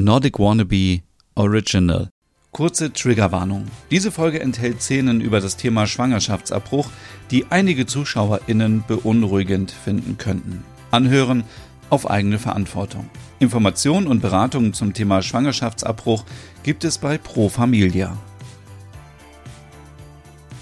Nordic 0.00 0.38
Wannabe 0.38 1.00
Original. 1.34 2.08
Kurze 2.52 2.92
Triggerwarnung. 2.92 3.66
Diese 3.90 4.12
Folge 4.12 4.38
enthält 4.38 4.80
Szenen 4.80 5.20
über 5.20 5.40
das 5.40 5.56
Thema 5.56 5.88
Schwangerschaftsabbruch, 5.88 6.88
die 7.32 7.46
einige 7.50 7.84
ZuschauerInnen 7.84 8.84
beunruhigend 8.86 9.72
finden 9.72 10.16
könnten. 10.16 10.62
Anhören 10.92 11.42
auf 11.90 12.08
eigene 12.08 12.38
Verantwortung. 12.38 13.10
Informationen 13.40 14.06
und 14.06 14.22
Beratungen 14.22 14.72
zum 14.72 14.94
Thema 14.94 15.20
Schwangerschaftsabbruch 15.20 16.24
gibt 16.62 16.84
es 16.84 16.98
bei 16.98 17.18
Pro 17.18 17.48
Familia. 17.48 18.16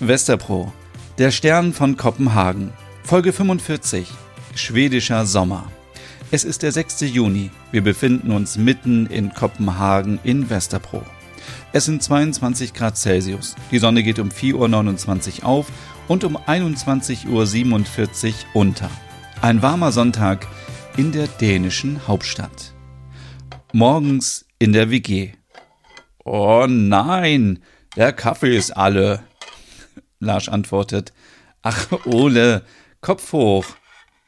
Westerpro, 0.01 0.73
der 1.19 1.31
Stern 1.31 1.75
von 1.75 1.99
Kopenhagen. 1.99 2.73
Folge 3.05 3.35
45. 3.35 4.09
Schwedischer 4.55 5.27
Sommer. 5.27 5.71
Es 6.33 6.43
ist 6.43 6.65
der 6.65 6.73
6. 6.73 7.03
Juni. 7.03 7.51
Wir 7.71 7.83
befinden 7.83 8.33
uns 8.33 8.57
mitten 8.57 9.07
in 9.07 9.33
Kopenhagen 9.33 10.19
in 10.25 10.51
Westerpro. 10.51 11.05
Es 11.73 11.85
sind 11.85 12.03
22 12.03 12.75
Grad 12.75 12.97
Celsius. 12.97 13.55
Die 13.71 13.79
Sonne 13.79 14.03
geht 14.03 14.19
um 14.19 14.31
4.29 14.31 15.43
Uhr 15.43 15.47
auf 15.47 15.67
und 16.09 16.25
um 16.25 16.37
21.47 16.37 18.27
Uhr 18.27 18.35
unter. 18.55 18.91
Ein 19.41 19.63
warmer 19.63 19.93
Sonntag 19.93 20.49
in 20.97 21.13
der 21.13 21.29
dänischen 21.29 22.09
Hauptstadt. 22.09 22.75
Morgens 23.73 24.47
in 24.59 24.73
der 24.73 24.91
WG. 24.91 25.33
Oh 26.25 26.67
nein, 26.69 27.61
der 27.95 28.13
Kaffee 28.13 28.57
ist 28.57 28.77
alle. 28.77 29.23
Lars 30.19 30.49
antwortet. 30.49 31.13
Ach, 31.63 31.87
Ole, 32.05 32.63
Kopf 33.01 33.33
hoch. 33.33 33.67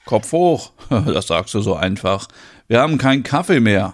Kopf 0.09 0.33
hoch, 0.33 0.73
das 0.89 1.27
sagst 1.27 1.53
du 1.53 1.61
so 1.61 1.77
einfach. 1.77 2.29
Wir 2.67 2.81
haben 2.81 2.97
keinen 2.97 3.25
Kaffee 3.25 3.61
mehr. 3.61 3.93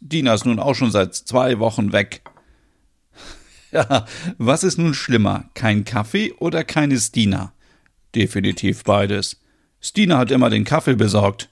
Dina 0.00 0.34
ist 0.34 0.44
nun 0.46 0.58
auch 0.58 0.74
schon 0.74 0.90
seit 0.90 1.14
zwei 1.14 1.60
Wochen 1.60 1.92
weg. 1.92 2.22
Ja, 3.70 4.06
was 4.38 4.62
ist 4.62 4.78
nun 4.78 4.94
schlimmer? 4.94 5.50
Kein 5.54 5.84
Kaffee 5.84 6.32
oder 6.38 6.62
keine 6.62 6.96
Stina? 6.96 7.52
Definitiv 8.14 8.84
beides. 8.84 9.40
Stina 9.80 10.18
hat 10.18 10.30
immer 10.30 10.48
den 10.48 10.62
Kaffee 10.62 10.94
besorgt. 10.94 11.48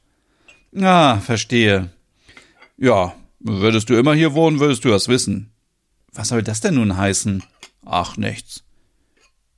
Ah, 0.76 1.18
verstehe. 1.18 1.90
Ja, 2.76 3.14
würdest 3.40 3.90
du 3.90 3.98
immer 3.98 4.14
hier 4.14 4.34
wohnen, 4.34 4.60
würdest 4.60 4.84
du 4.84 4.90
das 4.90 5.08
wissen. 5.08 5.50
Was 6.12 6.28
soll 6.28 6.44
das 6.44 6.60
denn 6.60 6.74
nun 6.76 6.96
heißen? 6.96 7.42
Ach, 7.84 8.16
nichts. 8.16 8.62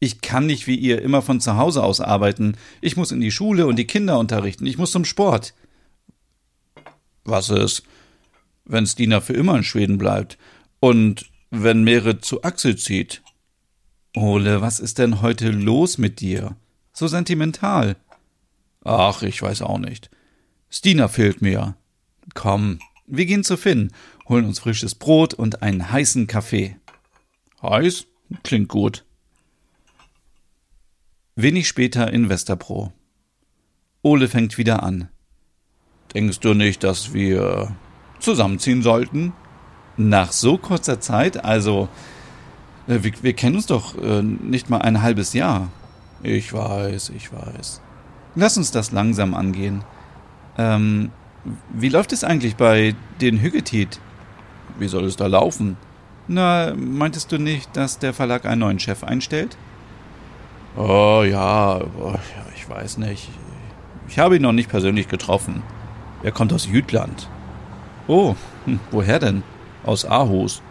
Ich 0.01 0.21
kann 0.21 0.47
nicht 0.47 0.67
wie 0.67 0.77
ihr 0.77 1.03
immer 1.03 1.23
von 1.23 1.41
zu 1.41 1.57
Hause 1.57 1.83
aus 1.83 2.01
arbeiten. 2.01 2.57
Ich 2.81 2.97
muss 2.97 3.13
in 3.13 3.21
die 3.21 3.31
Schule 3.31 3.67
und 3.67 3.77
die 3.77 3.87
Kinder 3.87 4.19
unterrichten. 4.19 4.67
Ich 4.67 4.79
muss 4.79 4.93
zum 4.93 5.05
Sport. 5.05 5.55
Was 7.25 7.49
ist, 7.49 7.85
wenn 8.65 8.87
Stina 8.87 9.21
für 9.21 9.33
immer 9.33 9.57
in 9.57 9.65
Schweden 9.65 9.99
bleibt? 9.99 10.37
Und 10.81 11.31
wenn 11.51 11.85
Merit 11.85 12.25
zu 12.25 12.43
Axel 12.43 12.77
zieht. 12.77 13.23
Ole, 14.17 14.61
was 14.61 14.81
ist 14.81 14.99
denn 14.99 15.23
heute 15.23 15.51
los 15.51 15.99
mit 15.99 16.21
dir? 16.21 16.57
So 16.93 17.07
sentimental. 17.07 17.97
Ach, 18.85 19.23
ich 19.23 19.41
weiß 19.41 19.63
auch 19.63 19.79
nicht. 19.79 20.11
Stina 20.71 21.09
fehlt 21.09 21.41
mir. 21.41 21.77
Komm, 22.35 22.79
wir 23.07 23.27
gehen 23.27 23.45
zu 23.45 23.57
Finn, 23.57 23.93
holen 24.29 24.45
uns 24.45 24.59
frisches 24.59 24.95
Brot 24.95 25.35
und 25.35 25.63
einen 25.63 25.91
heißen 25.91 26.27
Kaffee. 26.27 26.77
Heiß? 27.63 28.07
Klingt 28.43 28.69
gut. 28.69 29.05
Wenig 31.37 31.67
später 31.67 32.13
in 32.13 32.29
Westerpro. 32.29 32.93
Ole 34.03 34.29
fängt 34.29 34.57
wieder 34.57 34.85
an. 34.85 35.09
Denkst 36.15 36.39
du 36.39 36.55
nicht, 36.55 36.85
dass 36.85 37.13
wir 37.13 37.75
zusammenziehen 38.21 38.83
sollten? 38.83 39.33
Nach 39.97 40.31
so 40.31 40.59
kurzer 40.59 41.01
Zeit? 41.01 41.45
Also, 41.45 41.89
äh, 42.87 43.03
wir, 43.03 43.13
wir 43.23 43.33
kennen 43.33 43.57
uns 43.57 43.67
doch 43.67 44.01
äh, 44.01 44.23
nicht 44.23 44.71
mal 44.71 44.83
ein 44.83 45.03
halbes 45.03 45.33
Jahr. 45.33 45.73
Ich 46.23 46.53
weiß, 46.53 47.09
ich 47.09 47.33
weiß. 47.33 47.83
Lass 48.37 48.57
uns 48.57 48.71
das 48.71 48.93
langsam 48.93 49.35
angehen. 49.35 49.83
Ähm, 50.57 51.11
wie 51.73 51.89
läuft 51.89 52.13
es 52.13 52.23
eigentlich 52.23 52.55
bei 52.55 52.95
den 53.21 53.41
Hüggetit? 53.41 53.99
Wie 54.79 54.87
soll 54.87 55.05
es 55.05 55.17
da 55.17 55.27
laufen? 55.27 55.79
Na, 56.29 56.75
meintest 56.77 57.33
du 57.33 57.39
nicht, 57.39 57.77
dass 57.77 57.99
der 57.99 58.15
Verlag 58.15 58.47
einen 58.47 58.61
neuen 58.61 58.79
Chef 58.79 59.03
einstellt? 59.03 59.57
Oh 60.77 61.23
ja, 61.25 61.81
ich 62.55 62.69
weiß 62.69 62.99
nicht. 62.99 63.29
Ich 64.09 64.19
habe 64.19 64.37
ihn 64.37 64.43
noch 64.43 64.53
nicht 64.53 64.69
persönlich 64.69 65.09
getroffen. 65.09 65.63
Er 66.23 66.33
kommt 66.33 66.53
aus 66.53 66.67
Jütland. 66.67 67.29
Oh, 68.07 68.35
hm, 68.65 68.81
woher 68.91 69.19
denn? 69.19 69.43
aus 69.85 70.05
Aarhus. 70.05 70.63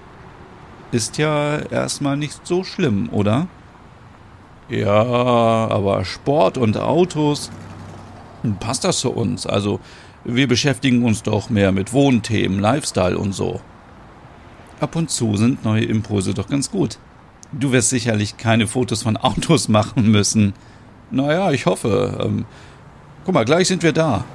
Ist 0.91 1.17
ja 1.17 1.57
erstmal 1.57 2.17
nicht 2.17 2.45
so 2.45 2.63
schlimm, 2.63 3.09
oder? 3.11 3.47
Ja, 4.69 4.93
aber 4.93 6.05
Sport 6.05 6.57
und 6.57 6.77
Autos, 6.77 7.51
passt 8.59 8.83
das 8.83 8.99
zu 8.99 9.11
uns? 9.11 9.45
Also, 9.45 9.79
wir 10.23 10.47
beschäftigen 10.47 11.03
uns 11.03 11.23
doch 11.23 11.49
mehr 11.49 11.71
mit 11.71 11.93
Wohnthemen, 11.93 12.59
Lifestyle 12.59 13.17
und 13.17 13.33
so. 13.33 13.61
Ab 14.79 14.95
und 14.95 15.09
zu 15.09 15.35
sind 15.35 15.63
neue 15.63 15.83
Impulse 15.83 16.33
doch 16.33 16.47
ganz 16.47 16.71
gut. 16.71 16.97
Du 17.59 17.71
wirst 17.71 17.89
sicherlich 17.89 18.37
keine 18.37 18.67
Fotos 18.67 19.03
von 19.03 19.17
Autos 19.17 19.67
machen 19.67 20.09
müssen. 20.09 20.53
Naja, 21.11 21.51
ich 21.51 21.65
hoffe. 21.65 22.19
Ähm, 22.23 22.45
guck 23.25 23.33
mal, 23.33 23.45
gleich 23.45 23.67
sind 23.67 23.83
wir 23.83 23.93
da. 23.93 24.25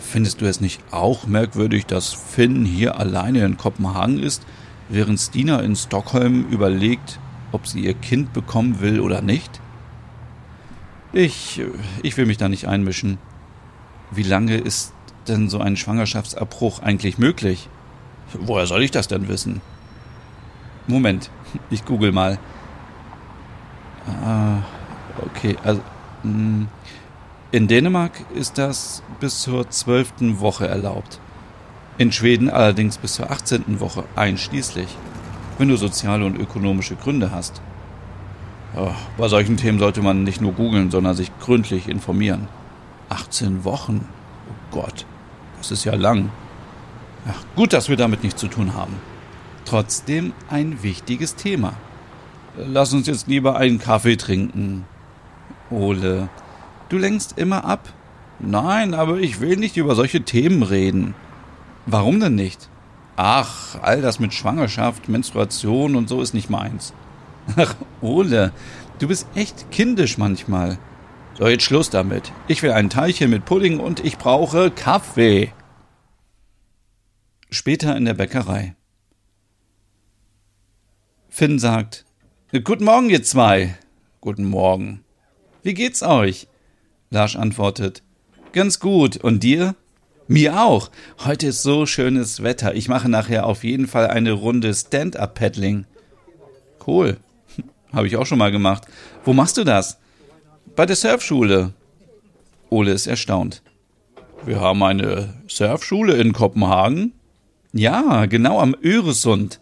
Findest 0.00 0.40
du 0.40 0.46
es 0.46 0.60
nicht 0.60 0.80
auch 0.90 1.26
merkwürdig, 1.26 1.86
dass 1.86 2.12
Finn 2.12 2.64
hier 2.64 2.98
alleine 2.98 3.44
in 3.44 3.56
Kopenhagen 3.56 4.18
ist, 4.18 4.42
während 4.88 5.20
Stina 5.20 5.60
in 5.60 5.76
Stockholm 5.76 6.48
überlegt, 6.48 7.20
ob 7.52 7.66
sie 7.66 7.80
ihr 7.80 7.94
Kind 7.94 8.32
bekommen 8.32 8.80
will 8.80 9.00
oder 9.00 9.22
nicht? 9.22 9.60
Ich, 11.12 11.62
ich 12.02 12.16
will 12.16 12.26
mich 12.26 12.38
da 12.38 12.48
nicht 12.48 12.66
einmischen. 12.66 13.18
Wie 14.10 14.22
lange 14.22 14.56
ist 14.56 14.92
denn 15.28 15.48
so 15.48 15.60
ein 15.60 15.76
Schwangerschaftsabbruch 15.76 16.80
eigentlich 16.80 17.18
möglich? 17.18 17.68
Woher 18.32 18.66
soll 18.66 18.82
ich 18.82 18.90
das 18.90 19.08
denn 19.08 19.28
wissen? 19.28 19.60
Moment, 20.88 21.30
ich 21.70 21.84
google 21.84 22.12
mal. 22.12 22.38
Ah, 24.06 24.62
okay, 25.24 25.56
also. 25.62 25.80
Mh, 26.22 26.32
hm, 26.32 26.68
in 27.50 27.66
Dänemark 27.66 28.12
ist 28.34 28.58
das 28.58 29.02
bis 29.20 29.40
zur 29.40 29.70
zwölften 29.70 30.40
Woche 30.40 30.68
erlaubt. 30.68 31.18
In 31.96 32.12
Schweden 32.12 32.50
allerdings 32.50 32.98
bis 32.98 33.14
zur 33.14 33.30
18. 33.30 33.80
Woche 33.80 34.04
einschließlich, 34.16 34.88
wenn 35.56 35.68
du 35.68 35.76
soziale 35.76 36.26
und 36.26 36.38
ökonomische 36.38 36.94
Gründe 36.94 37.30
hast. 37.32 37.62
Oh, 38.76 38.90
bei 39.16 39.28
solchen 39.28 39.56
Themen 39.56 39.78
sollte 39.78 40.02
man 40.02 40.24
nicht 40.24 40.42
nur 40.42 40.52
googeln, 40.52 40.90
sondern 40.90 41.14
sich 41.14 41.30
gründlich 41.38 41.88
informieren. 41.88 42.48
18 43.08 43.64
Wochen? 43.64 44.06
Oh 44.50 44.80
Gott, 44.82 45.06
das 45.56 45.70
ist 45.70 45.84
ja 45.84 45.94
lang. 45.94 46.30
Ach, 47.26 47.42
gut, 47.56 47.72
dass 47.72 47.88
wir 47.88 47.96
damit 47.96 48.22
nichts 48.24 48.40
zu 48.40 48.48
tun 48.48 48.74
haben. 48.74 48.92
Trotzdem 49.68 50.32
ein 50.48 50.82
wichtiges 50.82 51.34
Thema. 51.34 51.74
Lass 52.56 52.92
uns 52.92 53.06
jetzt 53.06 53.28
lieber 53.28 53.56
einen 53.56 53.78
Kaffee 53.78 54.16
trinken. 54.16 54.84
Ole, 55.70 56.28
Du 56.88 56.96
lenkst 56.96 57.36
immer 57.36 57.64
ab. 57.64 57.92
Nein, 58.38 58.94
aber 58.94 59.18
ich 59.18 59.40
will 59.40 59.56
nicht 59.56 59.76
über 59.76 59.94
solche 59.94 60.22
Themen 60.22 60.62
reden. 60.62 61.14
Warum 61.86 62.20
denn 62.20 62.34
nicht? 62.34 62.68
Ach, 63.16 63.76
all 63.82 64.00
das 64.00 64.20
mit 64.20 64.32
Schwangerschaft, 64.32 65.08
Menstruation 65.08 65.96
und 65.96 66.08
so 66.08 66.22
ist 66.22 66.34
nicht 66.34 66.48
meins. 66.48 66.94
Ach, 67.56 67.74
Ole, 68.00 68.52
du 69.00 69.08
bist 69.08 69.26
echt 69.34 69.70
kindisch 69.70 70.18
manchmal. 70.18 70.78
So, 71.36 71.46
jetzt 71.46 71.64
Schluss 71.64 71.90
damit. 71.90 72.32
Ich 72.46 72.62
will 72.62 72.72
ein 72.72 72.90
Teilchen 72.90 73.30
mit 73.30 73.44
Pudding 73.44 73.80
und 73.80 74.04
ich 74.04 74.16
brauche 74.18 74.70
Kaffee. 74.70 75.52
Später 77.50 77.96
in 77.96 78.04
der 78.04 78.14
Bäckerei. 78.14 78.76
Finn 81.38 81.60
sagt, 81.60 82.04
Guten 82.64 82.82
Morgen, 82.82 83.10
ihr 83.10 83.22
zwei. 83.22 83.78
Guten 84.20 84.44
Morgen. 84.44 85.04
Wie 85.62 85.72
geht's 85.72 86.02
euch? 86.02 86.48
Lars 87.10 87.36
antwortet, 87.36 88.02
ganz 88.50 88.80
gut. 88.80 89.18
Und 89.18 89.44
dir? 89.44 89.76
Mir 90.26 90.60
auch. 90.60 90.90
Heute 91.24 91.46
ist 91.46 91.62
so 91.62 91.86
schönes 91.86 92.42
Wetter. 92.42 92.74
Ich 92.74 92.88
mache 92.88 93.08
nachher 93.08 93.46
auf 93.46 93.62
jeden 93.62 93.86
Fall 93.86 94.08
eine 94.08 94.32
Runde 94.32 94.74
Stand-up-Paddling. 94.74 95.86
Cool. 96.84 97.18
Habe 97.92 98.08
ich 98.08 98.16
auch 98.16 98.26
schon 98.26 98.38
mal 98.38 98.50
gemacht. 98.50 98.88
Wo 99.24 99.32
machst 99.32 99.58
du 99.58 99.62
das? 99.62 100.00
Bei 100.74 100.86
der 100.86 100.96
Surfschule. 100.96 101.72
Ole 102.68 102.90
ist 102.90 103.06
erstaunt. 103.06 103.62
Wir 104.44 104.58
haben 104.58 104.82
eine 104.82 105.34
Surfschule 105.46 106.16
in 106.16 106.32
Kopenhagen? 106.32 107.12
Ja, 107.72 108.26
genau 108.26 108.58
am 108.58 108.74
Öresund. 108.82 109.60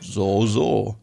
So, 0.00 0.46
so. 0.46 0.96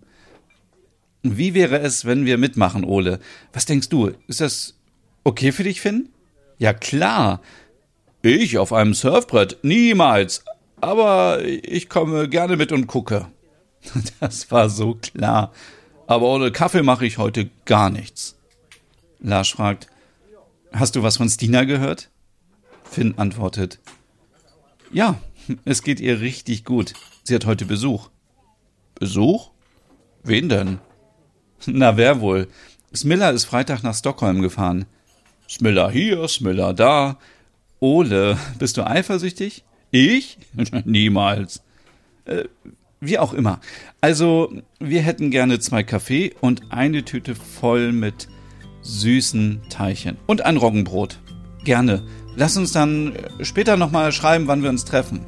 Wie 1.24 1.54
wäre 1.54 1.80
es, 1.80 2.06
wenn 2.06 2.26
wir 2.26 2.38
mitmachen, 2.38 2.84
Ole? 2.84 3.20
Was 3.54 3.66
denkst 3.66 3.90
du? 3.90 4.12
Ist 4.28 4.42
das 4.42 4.76
Okay 5.24 5.52
für 5.52 5.64
dich, 5.64 5.82
Finn? 5.82 6.10
Ja 6.58 6.74
klar. 6.74 7.42
Ich 8.22 8.58
auf 8.58 8.74
einem 8.74 8.94
Surfbrett? 8.94 9.58
Niemals. 9.64 10.44
aber 10.82 11.44
ich 11.44 11.90
komme 11.90 12.30
gerne 12.30 12.56
mit 12.58 12.72
und 12.72 12.88
gucke. 12.88 13.28
Das 14.20 14.52
war 14.52 14.70
so 14.70 14.96
klar. 14.96 15.54
Aber 16.08 16.28
ohne 16.28 16.52
Kaffee 16.52 16.84
mache 16.84 17.06
ich 17.06 17.18
heute 17.18 17.50
gar 17.66 17.90
nichts. 17.90 18.36
Lars 19.22 19.50
fragt, 19.50 19.88
hast 20.74 20.96
du 20.96 21.04
was 21.04 21.18
von 21.18 21.30
Stina 21.30 21.64
gehört? 21.64 22.10
Finn 22.84 23.18
antwortet, 23.18 23.80
ja, 24.92 25.20
es 25.66 25.84
geht 25.84 26.00
ihr 26.00 26.20
richtig 26.20 26.66
gut. 26.66 26.94
Sie 27.24 27.36
hat 27.36 27.46
heute 27.46 27.66
Besuch. 27.66 28.10
Besuch? 28.96 29.52
Wen 30.24 30.50
denn? 30.50 30.80
Na, 31.66 31.98
wer 31.98 32.22
wohl? 32.22 32.48
Smilla 32.96 33.30
ist 33.30 33.46
Freitag 33.46 33.84
nach 33.84 33.96
Stockholm 33.96 34.42
gefahren. 34.42 34.86
Smilla 35.48 35.90
hier, 35.90 36.28
Smilla 36.28 36.74
da. 36.74 37.18
Ole, 37.80 38.38
bist 38.58 38.78
du 38.78 38.86
eifersüchtig? 38.86 39.64
Ich? 39.92 40.38
Niemals. 40.86 41.62
Äh, 42.26 42.46
wie 43.02 43.18
auch 43.18 43.34
immer. 43.34 43.60
Also, 44.02 44.52
wir 44.80 45.02
hätten 45.02 45.32
gerne 45.32 45.60
zwei 45.60 45.84
Kaffee 45.84 46.34
und 46.42 46.72
eine 46.72 47.06
Tüte 47.06 47.36
voll 47.36 47.92
mit 47.92 48.28
süßen 48.82 49.62
Teilchen. 49.70 50.18
Und 50.28 50.46
ein 50.46 50.58
Roggenbrot. 50.58 51.20
Gerne. 51.64 52.04
Lass 52.36 52.58
uns 52.58 52.72
dann 52.72 53.14
später 53.42 53.78
nochmal 53.78 54.12
schreiben, 54.12 54.48
wann 54.48 54.64
wir 54.64 54.70
uns 54.70 54.86
treffen. 54.86 55.22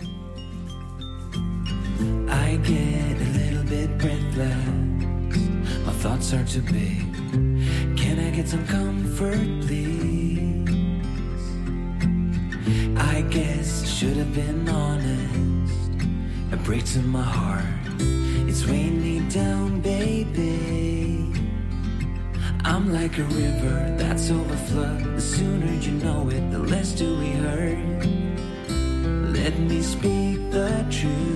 Thoughts 6.01 6.33
are 6.33 6.44
too 6.44 6.63
big. 6.63 7.13
Can 7.95 8.18
I 8.18 8.31
get 8.31 8.48
some 8.48 8.65
comfort, 8.65 9.45
please? 9.68 10.68
I 12.98 13.21
guess 13.30 13.83
I 13.83 13.86
should 13.86 14.18
have 14.18 14.33
been 14.33 14.68
honest. 14.68 15.92
It 16.51 16.63
breaks 16.63 16.95
in 16.95 17.07
my 17.07 17.21
heart. 17.21 17.65
It's 18.50 18.65
weighing 18.65 19.00
me 19.00 19.19
down, 19.30 19.81
baby. 19.81 21.31
I'm 22.65 22.92
like 22.92 23.19
a 23.19 23.24
river 23.24 23.95
that's 24.00 24.31
overflowed. 24.31 25.04
The 25.18 25.21
sooner 25.21 25.71
you 25.71 25.92
know 26.04 26.27
it, 26.30 26.50
the 26.50 26.57
less 26.74 26.94
do 26.94 27.15
we 27.19 27.30
hurt. 27.45 27.77
Let 29.38 29.56
me 29.59 29.83
speak 29.83 30.50
the 30.50 30.83
truth. 30.89 31.31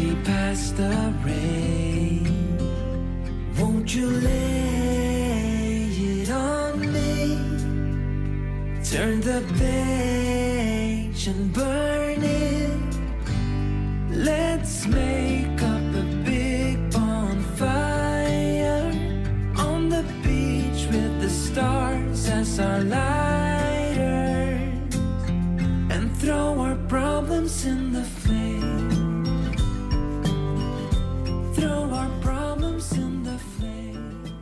See 0.00 0.14
past 0.24 0.76
the 0.76 0.96
rain. 1.24 2.24
Won't 3.58 3.94
you 3.94 4.08
lay 4.28 5.88
it 6.12 6.30
on 6.30 6.80
me? 6.94 7.18
Turn 8.90 9.20
the 9.20 9.40
page 9.58 10.09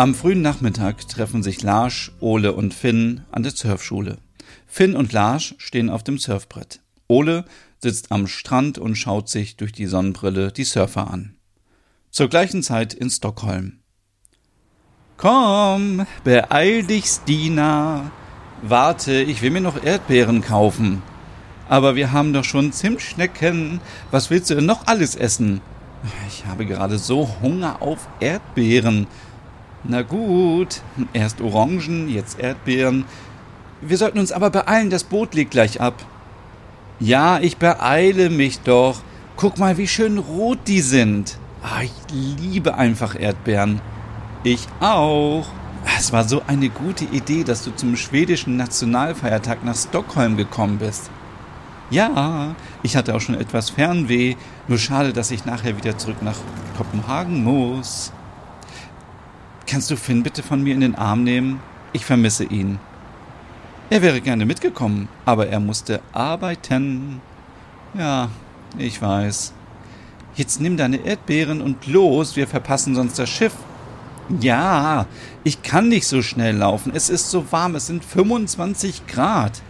Am 0.00 0.14
frühen 0.14 0.42
Nachmittag 0.42 1.08
treffen 1.08 1.42
sich 1.42 1.60
Lars, 1.60 2.12
Ole 2.20 2.52
und 2.52 2.72
Finn 2.72 3.22
an 3.32 3.42
der 3.42 3.50
Surfschule. 3.50 4.18
Finn 4.68 4.94
und 4.94 5.12
Lars 5.12 5.56
stehen 5.58 5.90
auf 5.90 6.04
dem 6.04 6.18
Surfbrett. 6.18 6.78
Ole 7.08 7.44
sitzt 7.82 8.12
am 8.12 8.28
Strand 8.28 8.78
und 8.78 8.94
schaut 8.94 9.28
sich 9.28 9.56
durch 9.56 9.72
die 9.72 9.86
Sonnenbrille 9.86 10.52
die 10.52 10.62
Surfer 10.62 11.10
an. 11.10 11.34
Zur 12.12 12.28
gleichen 12.28 12.62
Zeit 12.62 12.94
in 12.94 13.10
Stockholm. 13.10 13.80
Komm, 15.16 16.06
beeil 16.22 16.84
dich, 16.84 17.06
Stina. 17.06 18.12
Warte, 18.62 19.20
ich 19.20 19.42
will 19.42 19.50
mir 19.50 19.62
noch 19.62 19.82
Erdbeeren 19.82 20.42
kaufen. 20.42 21.02
Aber 21.68 21.96
wir 21.96 22.12
haben 22.12 22.32
doch 22.32 22.44
schon 22.44 22.70
Zimtschnecken. 22.70 23.80
Was 24.12 24.30
willst 24.30 24.48
du 24.48 24.54
denn 24.54 24.66
noch 24.66 24.86
alles 24.86 25.16
essen? 25.16 25.60
Ich 26.28 26.46
habe 26.46 26.66
gerade 26.66 26.98
so 26.98 27.28
Hunger 27.42 27.82
auf 27.82 28.08
Erdbeeren. 28.20 29.08
Na 29.90 30.02
gut, 30.02 30.82
erst 31.14 31.40
Orangen, 31.40 32.10
jetzt 32.10 32.38
Erdbeeren. 32.38 33.06
Wir 33.80 33.96
sollten 33.96 34.18
uns 34.18 34.32
aber 34.32 34.50
beeilen, 34.50 34.90
das 34.90 35.02
Boot 35.02 35.34
legt 35.34 35.52
gleich 35.52 35.80
ab. 35.80 35.94
Ja, 37.00 37.38
ich 37.38 37.56
beeile 37.56 38.28
mich 38.28 38.60
doch. 38.60 39.00
Guck 39.36 39.58
mal, 39.58 39.78
wie 39.78 39.88
schön 39.88 40.18
rot 40.18 40.58
die 40.66 40.82
sind. 40.82 41.38
Ah, 41.62 41.80
ich 41.82 41.92
liebe 42.12 42.74
einfach 42.74 43.18
Erdbeeren. 43.18 43.80
Ich 44.44 44.66
auch. 44.80 45.46
Es 45.96 46.12
war 46.12 46.28
so 46.28 46.42
eine 46.46 46.68
gute 46.68 47.04
Idee, 47.04 47.42
dass 47.42 47.64
du 47.64 47.74
zum 47.74 47.96
schwedischen 47.96 48.58
Nationalfeiertag 48.58 49.64
nach 49.64 49.76
Stockholm 49.76 50.36
gekommen 50.36 50.76
bist. 50.76 51.08
Ja, 51.88 52.54
ich 52.82 52.94
hatte 52.94 53.14
auch 53.14 53.20
schon 53.22 53.36
etwas 53.36 53.70
Fernweh. 53.70 54.36
Nur 54.66 54.76
schade, 54.78 55.14
dass 55.14 55.30
ich 55.30 55.46
nachher 55.46 55.78
wieder 55.78 55.96
zurück 55.96 56.20
nach 56.20 56.36
Kopenhagen 56.76 57.42
muss. 57.42 58.12
Kannst 59.68 59.90
du 59.90 59.96
Finn 59.96 60.22
bitte 60.22 60.42
von 60.42 60.62
mir 60.62 60.72
in 60.72 60.80
den 60.80 60.94
Arm 60.94 61.24
nehmen? 61.24 61.60
Ich 61.92 62.06
vermisse 62.06 62.44
ihn. 62.44 62.78
Er 63.90 64.00
wäre 64.00 64.22
gerne 64.22 64.46
mitgekommen, 64.46 65.08
aber 65.26 65.48
er 65.48 65.60
musste 65.60 66.00
arbeiten. 66.14 67.20
Ja, 67.92 68.30
ich 68.78 69.02
weiß. 69.02 69.52
Jetzt 70.36 70.62
nimm 70.62 70.78
deine 70.78 71.04
Erdbeeren 71.04 71.60
und 71.60 71.86
los, 71.86 72.34
wir 72.34 72.48
verpassen 72.48 72.94
sonst 72.94 73.18
das 73.18 73.28
Schiff. 73.28 73.52
Ja, 74.40 75.04
ich 75.44 75.60
kann 75.60 75.88
nicht 75.88 76.06
so 76.06 76.22
schnell 76.22 76.56
laufen. 76.56 76.92
Es 76.94 77.10
ist 77.10 77.30
so 77.30 77.52
warm, 77.52 77.74
es 77.74 77.88
sind 77.88 78.02
25 78.02 79.06
Grad. 79.06 79.60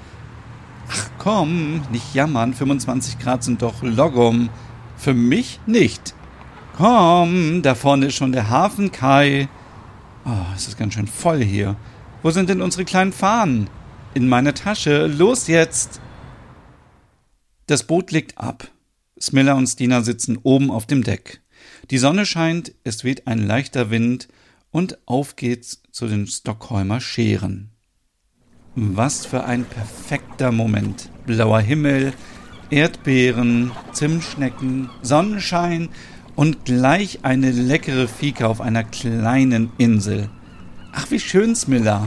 Ach 0.93 1.11
komm, 1.19 1.83
nicht 1.91 2.15
jammern, 2.15 2.55
25 2.55 3.19
Grad 3.19 3.43
sind 3.43 3.63
doch 3.63 3.83
Logum. 3.83 4.49
Für 4.97 5.15
mich 5.15 5.59
nicht. 5.67 6.15
Komm, 6.77 7.63
da 7.63 7.75
vorne 7.75 8.07
ist 8.07 8.15
schon 8.15 8.31
der 8.31 8.49
Hafenkai. 8.49 9.49
Oh, 10.25 10.47
es 10.55 10.69
ist 10.69 10.79
ganz 10.79 10.95
schön 10.95 11.07
voll 11.07 11.43
hier. 11.43 11.77
Wo 12.23 12.31
sind 12.31 12.49
denn 12.49 12.63
unsere 12.63 12.85
kleinen 12.85 13.13
Fahnen? 13.13 13.71
In 14.15 14.29
meine 14.29 14.55
Tasche. 14.55 15.07
Los 15.07 15.47
jetzt! 15.47 16.01
Das 17.67 17.83
Boot 17.83 18.11
legt 18.11 18.39
ab. 18.39 18.69
Smilla 19.21 19.55
und 19.55 19.67
Stina 19.67 20.03
sitzen 20.03 20.39
oben 20.43 20.71
auf 20.71 20.87
dem 20.87 21.03
Deck. 21.03 21.41
Die 21.91 21.99
Sonne 21.99 22.25
scheint, 22.27 22.73
es 22.85 23.05
weht 23.05 23.27
ein 23.27 23.47
leichter 23.47 23.91
Wind 23.91 24.29
und 24.71 24.99
auf 25.07 25.37
geht's 25.37 25.83
zu 25.91 26.07
den 26.07 26.27
Stockholmer 26.27 27.01
Scheren. 27.01 27.71
Was 28.75 29.27
für 29.27 29.45
ein 29.45 29.65
perfekter 29.65 30.53
Moment. 30.53 31.11
Blauer 31.27 31.61
Himmel, 31.61 32.13
Erdbeeren, 32.71 33.73
Zimtschnecken, 33.93 34.91
Sonnenschein 35.03 35.89
und 36.39 36.65
gleich 36.65 37.25
eine 37.25 37.51
leckere 37.51 38.07
Fika 38.07 38.47
auf 38.47 38.61
einer 38.61 38.85
kleinen 38.85 39.73
Insel. 39.77 40.29
Ach, 40.93 41.11
wie 41.11 41.19
schön, 41.19 41.57
Smilla. 41.57 42.07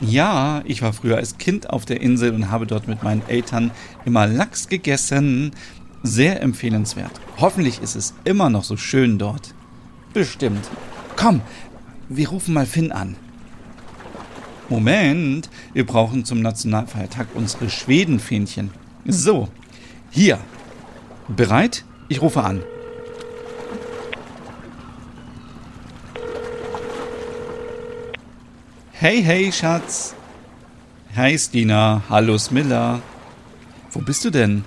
Ja, 0.00 0.62
ich 0.64 0.82
war 0.82 0.92
früher 0.92 1.18
als 1.18 1.38
Kind 1.38 1.70
auf 1.70 1.84
der 1.84 2.00
Insel 2.00 2.34
und 2.34 2.50
habe 2.50 2.66
dort 2.66 2.88
mit 2.88 3.04
meinen 3.04 3.22
Eltern 3.28 3.70
immer 4.04 4.26
Lachs 4.26 4.66
gegessen. 4.66 5.52
Sehr 6.02 6.42
empfehlenswert. 6.42 7.12
Hoffentlich 7.36 7.80
ist 7.80 7.94
es 7.94 8.14
immer 8.24 8.50
noch 8.50 8.64
so 8.64 8.76
schön 8.76 9.16
dort. 9.16 9.54
Bestimmt. 10.12 10.68
Komm, 11.14 11.40
wir 12.08 12.30
rufen 12.30 12.54
mal 12.54 12.66
Finn 12.66 12.90
an. 12.90 13.14
Moment, 14.68 15.50
wir 15.72 15.86
brauchen 15.86 16.24
zum 16.24 16.42
Nationalfeiertag 16.42 17.28
unsere 17.34 17.70
Schwedenfähnchen. 17.70 18.72
So, 19.06 19.46
hier. 20.10 20.40
Bereit? 21.28 21.84
Ich 22.08 22.20
rufe 22.20 22.42
an. 22.42 22.64
Hey, 29.00 29.22
hey, 29.22 29.52
Schatz. 29.52 30.12
Hi, 31.14 31.38
Stina. 31.38 32.02
Hallo, 32.10 32.36
Smilla. 32.36 33.00
Wo 33.92 34.00
bist 34.00 34.24
du 34.24 34.30
denn? 34.30 34.64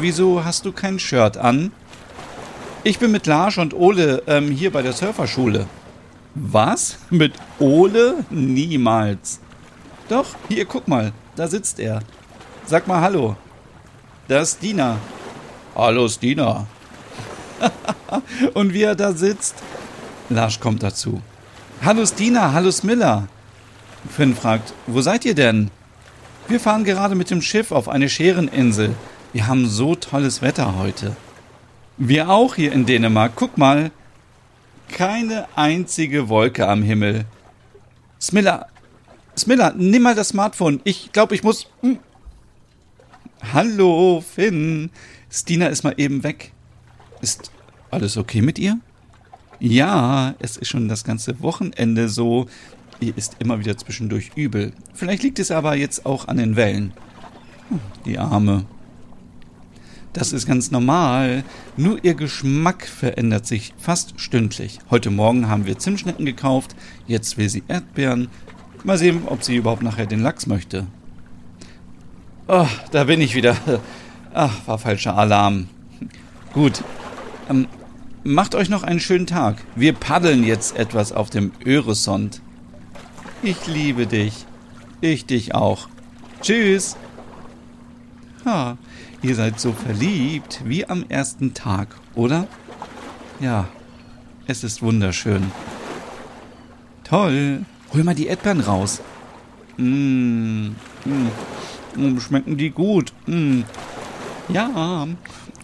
Wieso 0.00 0.44
hast 0.44 0.64
du 0.64 0.72
kein 0.72 0.98
Shirt 0.98 1.36
an? 1.36 1.70
Ich 2.82 2.98
bin 2.98 3.12
mit 3.12 3.28
Lars 3.28 3.58
und 3.58 3.72
Ole 3.72 4.24
ähm, 4.26 4.50
hier 4.50 4.72
bei 4.72 4.82
der 4.82 4.92
Surferschule. 4.92 5.68
Was? 6.34 6.98
Mit 7.10 7.34
Ole? 7.60 8.24
Niemals. 8.30 9.38
Doch, 10.08 10.26
hier, 10.48 10.64
guck 10.64 10.88
mal. 10.88 11.12
Da 11.36 11.46
sitzt 11.46 11.78
er. 11.78 12.00
Sag 12.64 12.88
mal 12.88 13.00
Hallo. 13.00 13.36
Das 14.26 14.54
ist 14.54 14.62
Dina. 14.64 14.98
Hallo, 15.76 16.08
Stina. 16.08 16.66
und 18.54 18.74
wie 18.74 18.82
er 18.82 18.96
da 18.96 19.12
sitzt. 19.12 19.54
Lars 20.30 20.58
kommt 20.58 20.82
dazu. 20.82 21.22
Hallo 21.84 22.04
Stina, 22.04 22.52
hallo 22.52 22.72
Smilla. 22.72 23.28
Finn 24.08 24.34
fragt, 24.34 24.72
wo 24.86 25.00
seid 25.00 25.24
ihr 25.24 25.34
denn? 25.34 25.70
Wir 26.48 26.60
fahren 26.60 26.84
gerade 26.84 27.14
mit 27.14 27.30
dem 27.30 27.42
Schiff 27.42 27.72
auf 27.72 27.88
eine 27.88 28.08
Schäreninsel. 28.08 28.94
Wir 29.32 29.46
haben 29.46 29.66
so 29.66 29.94
tolles 29.94 30.42
Wetter 30.42 30.76
heute. 30.78 31.16
Wir 31.98 32.30
auch 32.30 32.54
hier 32.54 32.72
in 32.72 32.86
Dänemark. 32.86 33.32
Guck 33.34 33.58
mal. 33.58 33.90
Keine 34.88 35.46
einzige 35.56 36.28
Wolke 36.28 36.68
am 36.68 36.82
Himmel. 36.82 37.24
Smilla, 38.20 38.66
Smilla, 39.36 39.74
nimm 39.76 40.02
mal 40.02 40.14
das 40.14 40.28
Smartphone. 40.28 40.80
Ich 40.84 41.12
glaube, 41.12 41.34
ich 41.34 41.42
muss. 41.42 41.66
Hm. 41.82 41.98
Hallo, 43.52 44.22
Finn. 44.22 44.90
Stina 45.30 45.66
ist 45.66 45.84
mal 45.84 45.94
eben 45.96 46.22
weg. 46.22 46.52
Ist 47.20 47.50
alles 47.90 48.16
okay 48.16 48.40
mit 48.40 48.58
ihr? 48.58 48.78
Ja, 49.58 50.34
es 50.38 50.56
ist 50.56 50.68
schon 50.68 50.88
das 50.88 51.04
ganze 51.04 51.40
Wochenende 51.42 52.08
so. 52.08 52.46
Ihr 53.00 53.16
ist 53.16 53.36
immer 53.38 53.58
wieder 53.58 53.76
zwischendurch 53.76 54.30
übel. 54.36 54.72
Vielleicht 54.94 55.22
liegt 55.22 55.38
es 55.38 55.50
aber 55.50 55.76
jetzt 55.76 56.06
auch 56.06 56.28
an 56.28 56.38
den 56.38 56.56
Wellen. 56.56 56.92
Hm, 57.68 57.80
die 58.04 58.18
Arme. 58.18 58.64
Das 60.12 60.32
ist 60.32 60.46
ganz 60.46 60.70
normal. 60.70 61.44
Nur 61.76 62.02
ihr 62.02 62.14
Geschmack 62.14 62.86
verändert 62.86 63.46
sich 63.46 63.74
fast 63.76 64.18
stündlich. 64.18 64.78
Heute 64.88 65.10
Morgen 65.10 65.48
haben 65.48 65.66
wir 65.66 65.78
Zimtschnecken 65.78 66.24
gekauft. 66.24 66.74
Jetzt 67.06 67.36
will 67.36 67.50
sie 67.50 67.64
Erdbeeren. 67.68 68.28
Mal 68.82 68.96
sehen, 68.96 69.24
ob 69.26 69.42
sie 69.42 69.56
überhaupt 69.56 69.82
nachher 69.82 70.06
den 70.06 70.20
Lachs 70.20 70.46
möchte. 70.46 70.86
Oh, 72.48 72.66
da 72.92 73.04
bin 73.04 73.20
ich 73.20 73.34
wieder. 73.34 73.56
Ach, 74.32 74.54
war 74.66 74.78
falscher 74.78 75.18
Alarm. 75.18 75.68
Gut. 76.54 76.82
Ähm, 77.50 77.66
macht 78.24 78.54
euch 78.54 78.70
noch 78.70 78.84
einen 78.84 79.00
schönen 79.00 79.26
Tag. 79.26 79.62
Wir 79.74 79.92
paddeln 79.92 80.44
jetzt 80.44 80.78
etwas 80.78 81.12
auf 81.12 81.28
dem 81.28 81.52
Öresund. 81.66 82.40
Ich 83.42 83.66
liebe 83.66 84.06
dich. 84.06 84.46
Ich 85.00 85.26
dich 85.26 85.54
auch. 85.54 85.88
Tschüss. 86.40 86.96
Ha, 88.44 88.78
ihr 89.22 89.34
seid 89.34 89.60
so 89.60 89.72
verliebt 89.72 90.62
wie 90.64 90.86
am 90.86 91.04
ersten 91.08 91.52
Tag, 91.52 91.96
oder? 92.14 92.46
Ja, 93.40 93.68
es 94.46 94.64
ist 94.64 94.82
wunderschön. 94.82 95.50
Toll. 97.04 97.64
Hol 97.92 98.04
mal 98.04 98.14
die 98.14 98.26
Erdbeeren 98.26 98.60
raus. 98.60 99.00
Mmh. 99.76 100.70
Mmh. 101.04 102.20
Schmecken 102.20 102.56
die 102.56 102.70
gut. 102.70 103.12
Mmh. 103.26 103.64
Ja, 104.48 105.06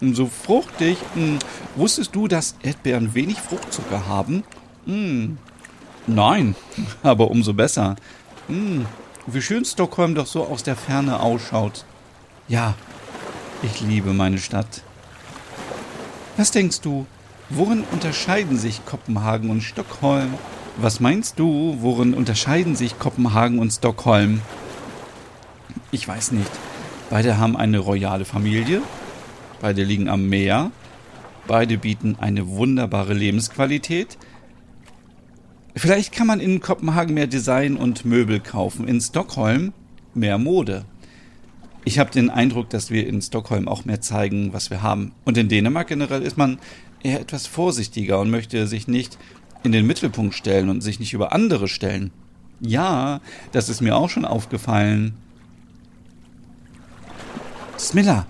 so 0.01 0.27
fruchtig. 0.27 0.97
Mmh. 1.15 1.39
Wusstest 1.75 2.15
du, 2.15 2.27
dass 2.27 2.55
Erdbeeren 2.61 3.13
wenig 3.15 3.39
Fruchtzucker 3.39 4.07
haben? 4.07 4.43
Mmh. 4.85 5.37
Nein, 6.07 6.55
aber 7.03 7.31
umso 7.31 7.53
besser. 7.53 7.95
Hm, 8.47 8.85
wie 9.25 9.41
schön 9.41 9.65
Stockholm 9.65 10.15
doch 10.15 10.27
so 10.27 10.45
aus 10.45 10.63
der 10.63 10.75
Ferne 10.75 11.19
ausschaut. 11.19 11.85
Ja, 12.47 12.75
ich 13.61 13.81
liebe 13.81 14.13
meine 14.13 14.37
Stadt. 14.37 14.81
Was 16.35 16.51
denkst 16.51 16.81
du, 16.81 17.05
worin 17.49 17.83
unterscheiden 17.91 18.57
sich 18.57 18.85
Kopenhagen 18.85 19.49
und 19.49 19.61
Stockholm? 19.61 20.33
Was 20.77 20.99
meinst 20.99 21.37
du, 21.39 21.77
worin 21.79 22.13
unterscheiden 22.13 22.75
sich 22.75 22.97
Kopenhagen 22.97 23.59
und 23.59 23.71
Stockholm? 23.71 24.41
Ich 25.91 26.07
weiß 26.07 26.31
nicht. 26.31 26.51
Beide 27.09 27.37
haben 27.37 27.55
eine 27.55 27.77
royale 27.77 28.25
Familie, 28.25 28.81
beide 29.61 29.83
liegen 29.83 30.09
am 30.09 30.27
Meer, 30.27 30.71
beide 31.45 31.77
bieten 31.77 32.17
eine 32.19 32.47
wunderbare 32.47 33.13
Lebensqualität, 33.13 34.17
Vielleicht 35.83 36.13
kann 36.13 36.27
man 36.27 36.39
in 36.39 36.61
Kopenhagen 36.61 37.13
mehr 37.13 37.27
Design 37.27 37.75
und 37.75 38.05
Möbel 38.05 38.39
kaufen, 38.39 38.87
in 38.87 39.01
Stockholm 39.01 39.73
mehr 40.13 40.37
Mode. 40.37 40.85
Ich 41.83 41.99
habe 41.99 42.09
den 42.09 42.29
Eindruck, 42.29 42.69
dass 42.69 42.89
wir 42.89 43.05
in 43.05 43.21
Stockholm 43.21 43.67
auch 43.67 43.83
mehr 43.83 43.99
zeigen, 43.99 44.53
was 44.53 44.69
wir 44.69 44.81
haben. 44.81 45.11
Und 45.25 45.37
in 45.37 45.49
Dänemark 45.49 45.89
generell 45.89 46.21
ist 46.21 46.37
man 46.37 46.57
eher 47.03 47.19
etwas 47.19 47.47
vorsichtiger 47.47 48.21
und 48.21 48.31
möchte 48.31 48.65
sich 48.65 48.87
nicht 48.87 49.17
in 49.63 49.73
den 49.73 49.85
Mittelpunkt 49.85 50.35
stellen 50.35 50.69
und 50.69 50.79
sich 50.79 51.01
nicht 51.01 51.11
über 51.11 51.33
andere 51.33 51.67
stellen. 51.67 52.11
Ja, 52.61 53.19
das 53.51 53.67
ist 53.67 53.81
mir 53.81 53.97
auch 53.97 54.09
schon 54.09 54.23
aufgefallen. 54.23 55.15
Smilla, 57.77 58.25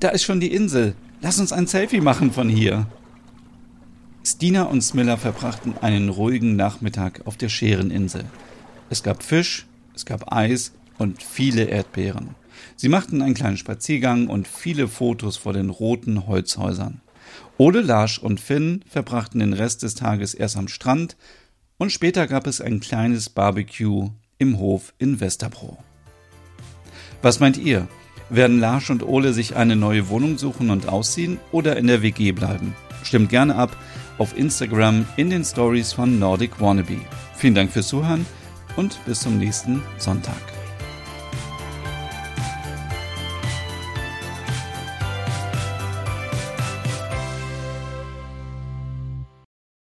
da 0.00 0.10
ist 0.10 0.24
schon 0.24 0.40
die 0.40 0.52
Insel. 0.52 0.94
Lass 1.22 1.40
uns 1.40 1.50
ein 1.50 1.66
Selfie 1.66 2.02
machen 2.02 2.30
von 2.30 2.50
hier. 2.50 2.84
Stina 4.22 4.64
und 4.64 4.82
Smilla 4.82 5.16
verbrachten 5.16 5.74
einen 5.80 6.10
ruhigen 6.10 6.54
Nachmittag 6.54 7.22
auf 7.26 7.38
der 7.38 7.48
Schäreninsel. 7.48 8.24
Es 8.90 9.02
gab 9.02 9.22
Fisch, 9.22 9.66
es 9.94 10.04
gab 10.04 10.32
Eis 10.32 10.72
und 10.98 11.22
viele 11.22 11.64
Erdbeeren. 11.64 12.34
Sie 12.76 12.90
machten 12.90 13.22
einen 13.22 13.34
kleinen 13.34 13.56
Spaziergang 13.56 14.26
und 14.28 14.46
viele 14.46 14.88
Fotos 14.88 15.38
vor 15.38 15.54
den 15.54 15.70
roten 15.70 16.26
Holzhäusern. 16.26 17.00
Ole, 17.56 17.80
Larsch 17.80 18.18
und 18.18 18.40
Finn 18.40 18.84
verbrachten 18.86 19.40
den 19.40 19.54
Rest 19.54 19.82
des 19.82 19.94
Tages 19.94 20.34
erst 20.34 20.56
am 20.56 20.68
Strand 20.68 21.16
und 21.78 21.90
später 21.90 22.26
gab 22.26 22.46
es 22.46 22.60
ein 22.60 22.80
kleines 22.80 23.30
Barbecue 23.30 24.10
im 24.36 24.58
Hof 24.58 24.92
in 24.98 25.20
Westerbro. 25.20 25.78
Was 27.22 27.40
meint 27.40 27.56
ihr? 27.56 27.88
Werden 28.28 28.60
Larsch 28.60 28.90
und 28.90 29.02
Ole 29.02 29.32
sich 29.32 29.56
eine 29.56 29.76
neue 29.76 30.08
Wohnung 30.10 30.36
suchen 30.36 30.70
und 30.70 30.88
ausziehen 30.88 31.38
oder 31.52 31.76
in 31.78 31.86
der 31.86 32.02
WG 32.02 32.32
bleiben? 32.32 32.74
Stimmt 33.02 33.30
gerne 33.30 33.56
ab 33.56 33.76
auf 34.20 34.36
Instagram 34.36 35.06
in 35.16 35.30
den 35.30 35.44
Stories 35.44 35.94
von 35.94 36.18
Nordic 36.18 36.60
Wannabe. 36.60 37.00
Vielen 37.34 37.54
Dank 37.54 37.72
fürs 37.72 37.88
Zuhören 37.88 38.26
und 38.76 39.02
bis 39.06 39.20
zum 39.20 39.38
nächsten 39.38 39.82
Sonntag. 39.96 40.49